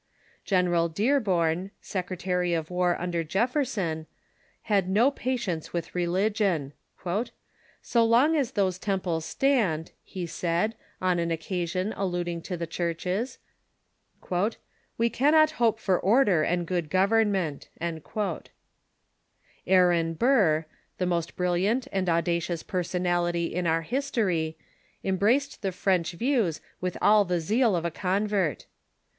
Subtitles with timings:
[0.45, 4.07] General Dearborn, Secretary of War under Jefferson,
[4.63, 6.73] had no patience with religion."
[7.83, 13.37] So long as those temples stand," he said, on an occasion, alluding to the churches,"
[14.97, 17.69] we cannot hope for order and good government."
[19.67, 20.65] Aaron Burr,
[20.97, 24.57] the most brilliant and audacious personality in our history,
[25.03, 28.65] embraced the French views with all the zeal of a convert.